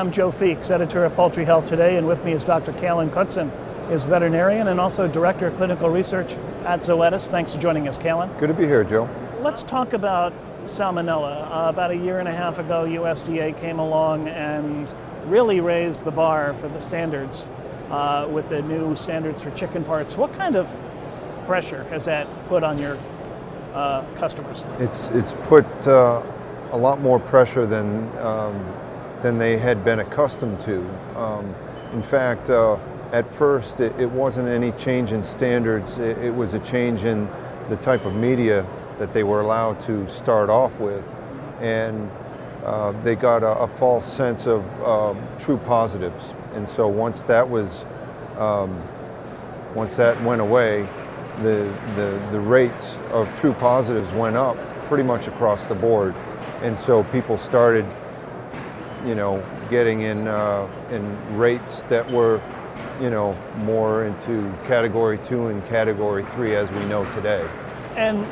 [0.00, 2.72] I'm Joe Feeks, editor of Poultry Health Today, and with me is Dr.
[2.72, 3.50] Kalen Cookson,
[3.90, 6.32] is veterinarian and also director of clinical research
[6.64, 7.30] at Zoetis.
[7.30, 8.38] Thanks for joining us, Kalen.
[8.38, 9.10] Good to be here, Joe.
[9.42, 10.32] Let's talk about
[10.64, 11.46] salmonella.
[11.50, 14.90] Uh, about a year and a half ago, USDA came along and
[15.26, 17.50] really raised the bar for the standards
[17.90, 20.16] uh, with the new standards for chicken parts.
[20.16, 20.74] What kind of
[21.44, 22.96] pressure has that put on your
[23.74, 24.64] uh, customers?
[24.78, 26.22] It's it's put uh,
[26.72, 28.64] a lot more pressure than um,
[29.22, 30.80] than they had been accustomed to.
[31.16, 31.54] Um,
[31.92, 32.76] in fact, uh,
[33.12, 35.98] at first it, it, wasn't any change in standards.
[35.98, 37.28] It, it, was a change in
[37.68, 38.66] the type of media
[38.98, 41.12] that they were allowed to start off with,
[41.60, 42.10] and
[42.64, 46.34] uh, they got a, a, false sense of um, true positives.
[46.54, 47.84] And so once that was
[48.38, 48.80] um,
[49.74, 50.88] once that went away,
[51.42, 56.14] the, the, the rates of true positives went up pretty much across the board.
[56.62, 57.86] And so people started,
[59.06, 62.40] you know, getting in, uh, in rates that were,
[63.00, 67.48] you know, more into category two and category three as we know today.
[67.96, 68.26] And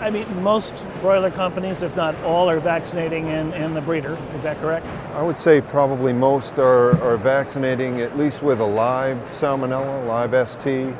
[0.00, 4.18] I mean, most broiler companies, if not all, are vaccinating in, in the breeder.
[4.34, 4.84] Is that correct?
[5.14, 10.48] I would say probably most are, are vaccinating at least with a live salmonella, live
[10.48, 10.92] ST,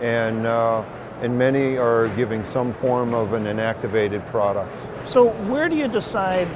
[0.00, 0.82] and uh,
[1.20, 4.80] and many are giving some form of an inactivated product.
[5.04, 6.48] So where do you decide,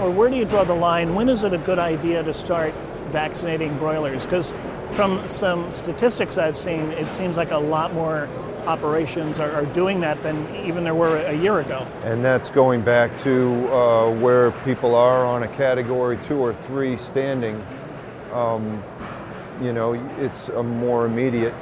[0.00, 1.14] or where do you draw the line?
[1.14, 2.74] When is it a good idea to start
[3.10, 4.24] vaccinating broilers?
[4.24, 4.54] Because
[4.92, 8.28] from some statistics I've seen, it seems like a lot more
[8.66, 11.86] operations are, are, doing that than even there were a year ago.
[12.04, 16.96] And that's going back to uh, where people are on a category two or three
[16.96, 17.64] standing.
[18.32, 18.82] Um,
[19.60, 21.54] you know, it's a more immediate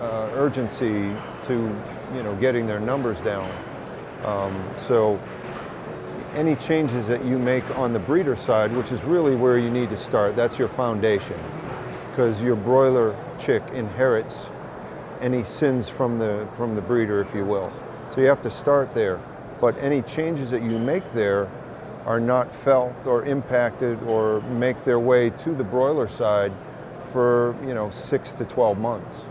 [0.00, 1.54] uh, urgency to
[2.14, 3.50] you know getting their numbers down.
[4.24, 5.20] Um, so
[6.34, 9.88] any changes that you make on the breeder side, which is really where you need
[9.90, 11.38] to start, that's your foundation,
[12.10, 14.46] because your broiler chick inherits
[15.20, 17.72] any sins from the from the breeder, if you will.
[18.08, 19.20] So you have to start there.
[19.60, 21.48] But any changes that you make there
[22.04, 26.52] are not felt or impacted or make their way to the broiler side
[27.04, 29.22] for you know six to 12 months.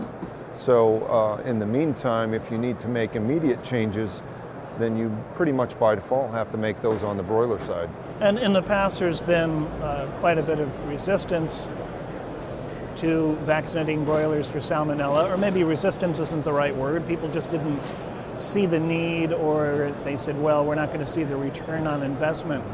[0.54, 4.22] So uh, in the meantime, if you need to make immediate changes,
[4.78, 7.88] then you pretty much by default have to make those on the broiler side.
[8.20, 11.70] And in the past, there's been uh, quite a bit of resistance
[12.96, 17.06] to vaccinating broilers for salmonella, or maybe resistance isn't the right word.
[17.06, 17.80] People just didn't
[18.36, 22.02] see the need, or they said, well, we're not going to see the return on
[22.02, 22.64] investment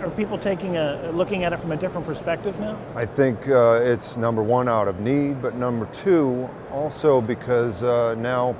[0.00, 2.78] are people taking a looking at it from a different perspective now?
[2.94, 8.14] I think uh, it's number one out of need, but number two also because uh,
[8.16, 8.56] now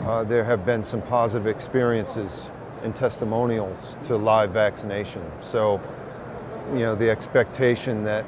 [0.00, 2.50] uh, there have been some positive experiences
[2.82, 5.22] and testimonials to live vaccination.
[5.40, 5.80] So,
[6.72, 8.24] you know, the expectation that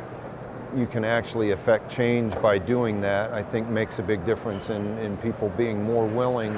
[0.76, 4.98] you can actually affect change by doing that, I think makes a big difference in,
[4.98, 6.54] in people being more willing,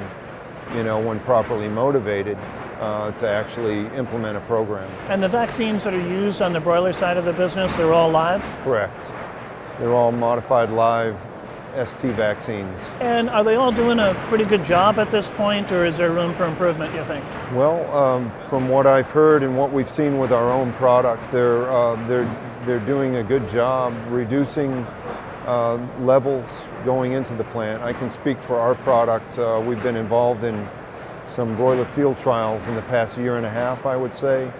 [0.75, 2.38] you know, when properly motivated
[2.81, 4.91] uh, to actually implement a program.
[5.09, 8.11] And the vaccines that are used on the broiler side of the business, they're all
[8.11, 8.43] live?
[8.62, 9.00] Correct.
[9.78, 11.19] They're all modified live
[11.84, 12.81] ST vaccines.
[13.00, 16.12] And are they all doing a pretty good job at this point, or is there
[16.12, 17.25] room for improvement, you think?
[17.53, 21.70] Well, um, from what I've heard and what we've seen with our own product, they're,
[21.70, 22.28] uh, they're,
[22.64, 24.72] they're doing a good job reducing
[25.47, 27.82] uh, levels going into the plant.
[27.82, 29.38] I can speak for our product.
[29.38, 30.69] Uh, we've been involved in
[31.25, 34.53] some broiler field trials in the past year and a half, I would say,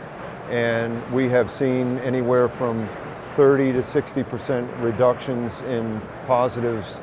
[0.51, 2.89] and we have seen anywhere from
[3.37, 7.01] 30 to 60 percent reductions in positives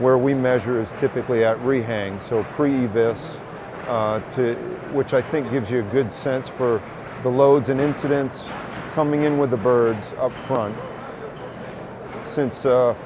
[0.00, 3.40] where we measure is typically at rehang, so pre-evis,
[3.86, 4.18] uh,
[4.92, 6.82] which I think gives you a good sense for
[7.22, 8.48] the loads and incidents
[8.92, 10.76] coming in with the birds up front.
[12.24, 12.96] Since uh,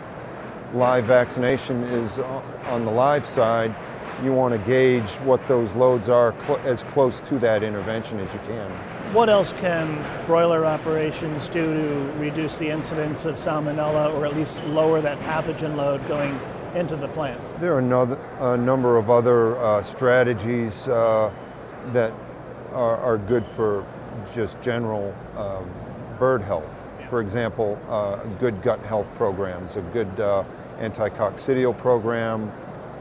[0.73, 3.75] live vaccination is on the live side,
[4.23, 8.32] you want to gauge what those loads are cl- as close to that intervention as
[8.32, 8.96] you can.
[9.12, 14.62] What else can broiler operations do to reduce the incidence of salmonella or at least
[14.64, 16.38] lower that pathogen load going
[16.75, 17.41] into the plant?
[17.61, 21.32] There are another, a number of other uh, strategies uh,
[21.93, 22.12] that
[22.73, 23.87] are, are, good for
[24.35, 25.70] just general um,
[26.19, 26.75] bird health.
[27.09, 30.43] For example, uh, good gut health programs, a good uh,
[30.79, 32.52] anti-coccidial program,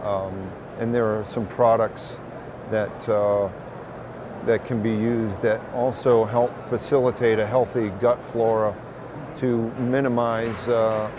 [0.03, 2.19] um, and there are some products
[2.69, 3.49] that uh,
[4.45, 8.75] that can be used that also help facilitate a healthy gut flora
[9.35, 11.09] to minimize uh,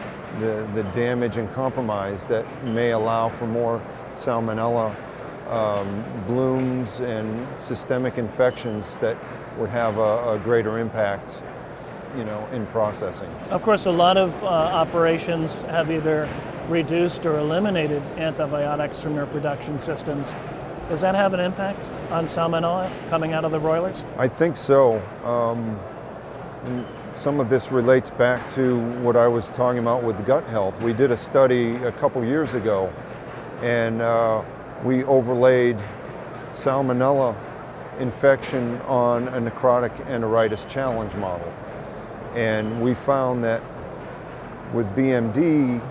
[0.40, 3.82] the, the damage and compromise that may allow for more
[4.12, 4.94] salmonella
[5.49, 9.17] um, blooms and systemic infections that
[9.58, 11.43] would have a, a greater impact
[12.17, 13.28] you know, in processing.
[13.50, 16.28] Of course, a lot of uh, operations have either
[16.69, 20.34] reduced or eliminated antibiotics from their production systems.
[20.88, 24.04] Does that have an impact on salmonella coming out of the broilers?
[24.16, 25.02] I think so.
[25.24, 25.78] Um,
[27.12, 30.80] some of this relates back to what I was talking about with gut health.
[30.80, 32.92] We did a study a couple years ago,
[33.62, 34.44] and uh,
[34.84, 35.76] we overlaid
[36.50, 37.36] salmonella
[37.98, 41.52] infection on a necrotic enteritis challenge model.
[42.36, 43.60] And we found that
[44.72, 45.82] with BMD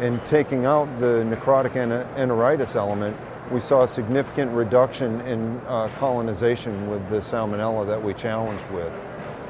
[0.00, 1.72] and taking out the necrotic
[2.16, 3.16] enteritis element,
[3.50, 8.92] we saw a significant reduction in uh, colonization with the salmonella that we challenged with.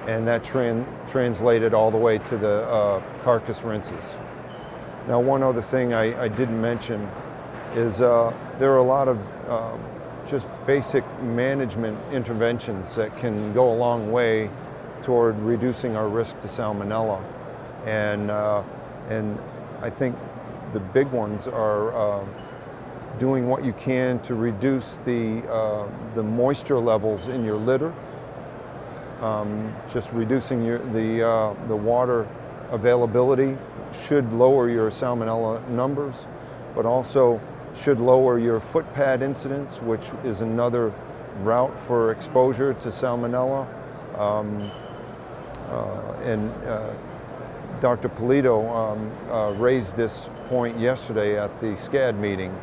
[0.06, 4.04] And that tran- translated all the way to the uh, carcass rinses.
[5.08, 7.10] Now, one other thing I, I didn't mention
[7.74, 9.18] is uh, there are a lot of
[9.50, 9.82] um,
[10.26, 14.48] just basic management interventions that can go a long way
[15.02, 17.22] toward reducing our risk to salmonella.
[17.84, 18.62] And, uh,
[19.08, 19.38] and
[19.80, 20.16] I think
[20.72, 22.26] the big ones are uh,
[23.19, 27.93] doing what you can to reduce the, uh, the moisture levels in your litter,
[29.20, 32.28] um, just reducing your, the, uh, the water
[32.70, 33.56] availability
[33.93, 36.26] should lower your salmonella numbers,
[36.75, 37.40] but also
[37.75, 40.93] should lower your foot pad incidence, which is another
[41.40, 43.66] route for exposure to salmonella.
[44.19, 44.70] Um,
[45.69, 46.93] uh, and uh,
[47.81, 48.08] Dr.
[48.08, 52.56] Polito um, uh, raised this point yesterday at the SCAD meeting.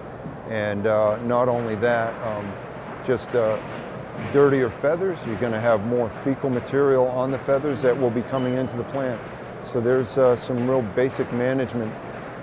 [0.50, 2.52] And uh, not only that, um,
[3.04, 3.60] just uh,
[4.32, 8.22] dirtier feathers, you're going to have more fecal material on the feathers that will be
[8.24, 9.20] coming into the plant.
[9.64, 11.94] So there's uh, some real basic management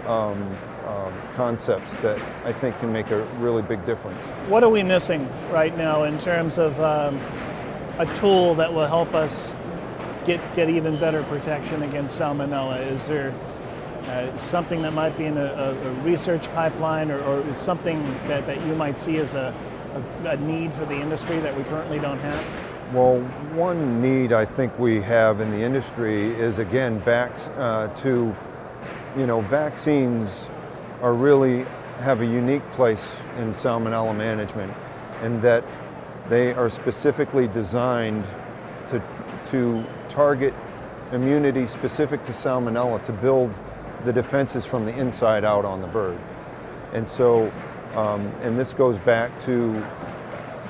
[0.07, 0.57] um,
[0.87, 4.21] um, concepts that I think can make a really big difference.
[4.49, 7.17] What are we missing right now in terms of um,
[7.99, 9.57] a tool that will help us
[10.25, 12.85] get, get even better protection against salmonella?
[12.85, 13.33] Is there
[14.07, 18.65] uh, something that might be in a, a research pipeline or, or something that, that
[18.67, 19.55] you might see as a,
[20.25, 22.45] a, a need for the industry that we currently don't have?
[22.93, 23.21] Well,
[23.55, 28.37] one need I think we have in the industry is again back uh, to,
[29.17, 30.51] you know, vaccines
[31.01, 31.65] are really
[31.99, 34.73] have a unique place in salmonella management
[35.23, 35.65] and that
[36.29, 38.25] they are specifically designed
[38.87, 39.03] to,
[39.45, 40.55] to target
[41.13, 43.59] immunity specific to salmonella to build
[44.05, 46.19] the defenses from the inside out on the bird.
[46.93, 47.53] And so,
[47.95, 49.83] um, and this goes back to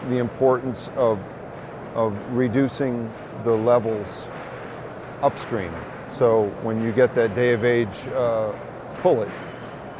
[0.08, 1.19] the importance of,
[1.94, 3.12] of reducing
[3.44, 4.29] the levels
[5.23, 5.73] upstream.
[6.08, 8.52] So when you get that day of age uh,
[9.00, 9.29] pullet,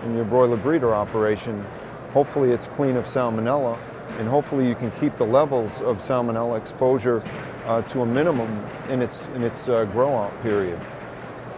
[0.05, 1.65] in your broiler breeder operation,
[2.13, 3.79] hopefully it's clean of salmonella,
[4.19, 7.23] and hopefully you can keep the levels of salmonella exposure
[7.67, 10.81] uh, to a minimum in its, in its uh, grow out period.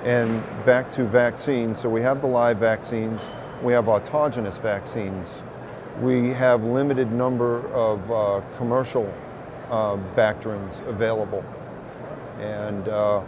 [0.04, 3.28] And back to vaccines, so we have the live vaccines,
[3.62, 5.42] we have autogenous vaccines,
[6.00, 9.12] we have limited number of uh, commercial
[9.70, 11.42] uh, bacterins available.
[12.38, 13.22] And, uh,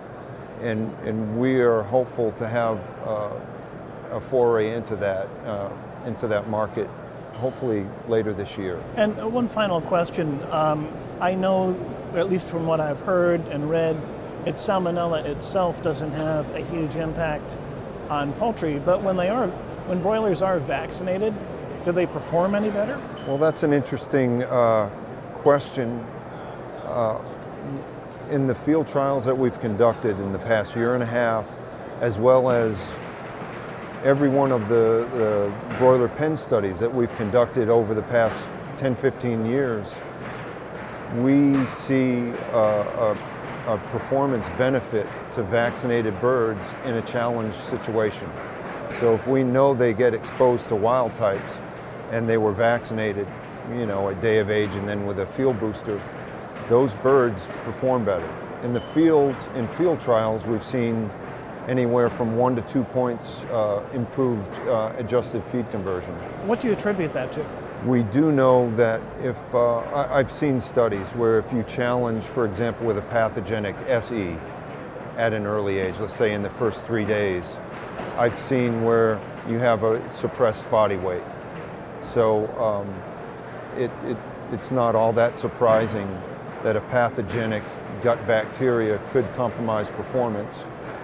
[0.60, 3.30] and, and we are hopeful to have uh,
[4.10, 5.70] a foray into that uh,
[6.06, 6.88] into that market,
[7.34, 8.82] hopefully later this year.
[8.96, 10.88] And one final question: um,
[11.20, 11.76] I know,
[12.14, 13.96] at least from what I've heard and read,
[14.46, 17.56] it salmonella itself doesn't have a huge impact
[18.08, 19.48] on poultry, but when they are
[19.88, 21.34] when broilers are vaccinated,
[21.84, 23.00] do they perform any better?
[23.26, 24.88] Well, that's an interesting uh,
[25.34, 26.00] question.
[26.84, 27.20] Uh,
[28.30, 31.56] in the field trials that we've conducted in the past year and a half,
[32.00, 32.90] as well as
[34.02, 38.96] every one of the, the broiler pen studies that we've conducted over the past 10,
[38.96, 39.94] 15 years,
[41.18, 43.18] we see a, a,
[43.66, 48.30] a, performance benefit to vaccinated birds in a challenge situation.
[49.00, 51.58] So if we know they get exposed to wild types
[52.10, 53.26] and they were vaccinated,
[53.70, 56.00] you know, at day of age and then with a field booster,
[56.68, 58.28] those birds perform better.
[58.62, 61.10] In the field, in field trials, we've seen
[61.68, 66.14] anywhere from one to two points uh, improved uh, adjusted feed conversion.
[66.46, 67.65] What do you attribute that to?
[67.86, 72.44] We do know that if, uh, I, have seen studies where if you challenge, for
[72.44, 74.36] example, with a pathogenic SE
[75.16, 77.58] at an early age, let's say in the first three days,
[78.16, 81.22] I've seen where you have a suppressed body weight.
[82.00, 82.92] So um,
[83.80, 84.16] it, it,
[84.50, 86.08] it's not all that surprising
[86.64, 87.62] that a pathogenic
[88.02, 90.58] gut bacteria could compromise performance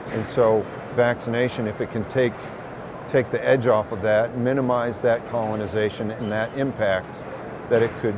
[0.09, 2.35] and so vaccination, if it can take,
[3.13, 7.23] take the edge off of that, minimize that colonization and that impact,
[7.69, 8.17] that it could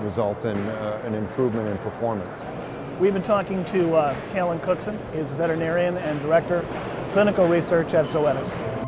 [0.00, 2.42] result in uh, an improvement in performance.
[2.98, 4.98] We've been talking to uh, Kalen Cookson.
[5.14, 8.85] He's a veterinarian and director of clinical research at Zoetis.